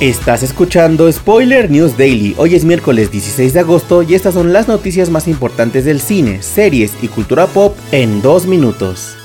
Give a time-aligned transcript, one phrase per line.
[0.00, 2.34] Estás escuchando Spoiler News Daily.
[2.38, 6.40] Hoy es miércoles 16 de agosto y estas son las noticias más importantes del cine,
[6.40, 9.19] series y cultura pop en dos minutos.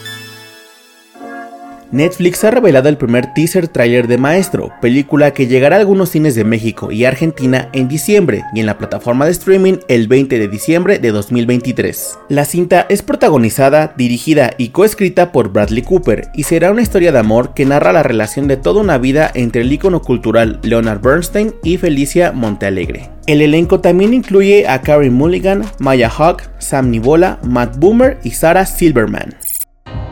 [1.91, 6.35] Netflix ha revelado el primer teaser trailer de Maestro, película que llegará a algunos cines
[6.35, 10.47] de México y Argentina en diciembre y en la plataforma de streaming el 20 de
[10.47, 12.19] diciembre de 2023.
[12.29, 17.19] La cinta es protagonizada, dirigida y coescrita por Bradley Cooper y será una historia de
[17.19, 21.53] amor que narra la relación de toda una vida entre el ícono cultural Leonard Bernstein
[21.63, 23.09] y Felicia Montealegre.
[23.27, 28.65] El elenco también incluye a Karen Mulligan, Maya Hawk, Sam Nivola, Matt Boomer y Sarah
[28.65, 29.35] Silverman.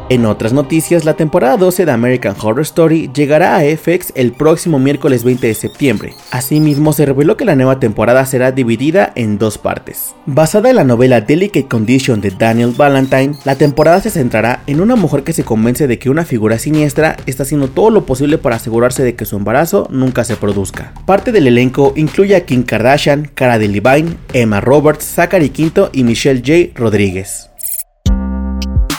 [0.09, 4.77] En otras noticias, la temporada 12 de American Horror Story llegará a FX el próximo
[4.77, 6.13] miércoles 20 de septiembre.
[6.29, 10.13] Asimismo, se reveló que la nueva temporada será dividida en dos partes.
[10.25, 14.97] Basada en la novela Delicate Condition de Daniel Valentine, la temporada se centrará en una
[14.97, 18.57] mujer que se convence de que una figura siniestra está haciendo todo lo posible para
[18.57, 20.93] asegurarse de que su embarazo nunca se produzca.
[21.05, 26.41] Parte del elenco incluye a Kim Kardashian, Cara Delevingne, Emma Roberts, Zachary Quinto y Michelle
[26.45, 26.77] J.
[26.77, 27.52] Rodríguez.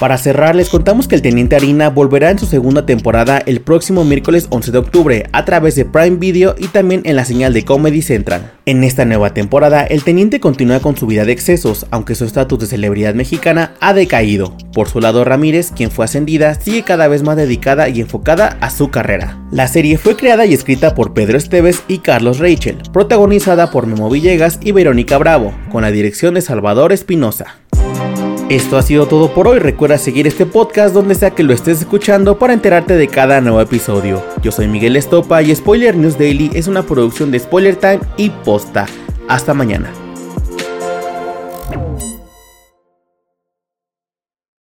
[0.04, 4.04] Para cerrar, les contamos que el Teniente Harina volverá en su segunda temporada el próximo
[4.04, 7.64] miércoles 11 de octubre a través de Prime Video y también en la señal de
[7.64, 8.52] Comedy Central.
[8.66, 12.58] En esta nueva temporada, el Teniente continúa con su vida de excesos, aunque su estatus
[12.58, 14.54] de celebridad mexicana ha decaído.
[14.74, 18.68] Por su lado, Ramírez, quien fue ascendida, sigue cada vez más dedicada y enfocada a
[18.68, 19.38] su carrera.
[19.52, 24.10] La serie fue creada y escrita por Pedro Esteves y Carlos Rachel, protagonizada por Memo
[24.10, 27.63] Villegas y Verónica Bravo, con la dirección de Salvador Espinosa.
[28.50, 29.58] Esto ha sido todo por hoy.
[29.58, 33.60] Recuerda seguir este podcast donde sea que lo estés escuchando para enterarte de cada nuevo
[33.60, 34.22] episodio.
[34.42, 38.28] Yo soy Miguel Estopa y Spoiler News Daily es una producción de Spoiler Time y
[38.28, 38.86] Posta.
[39.28, 40.03] Hasta mañana.